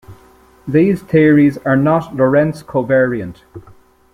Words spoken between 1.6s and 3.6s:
not Lorentz covariant.